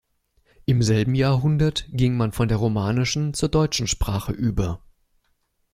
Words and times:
Im 0.65 0.81
selben 0.81 1.13
Jahrhundert 1.13 1.85
ging 1.91 2.17
man 2.17 2.31
von 2.31 2.47
der 2.47 2.57
romanischen 2.57 3.35
zur 3.35 3.49
deutschen 3.49 3.85
Sprache 3.85 4.31
über. 4.31 4.81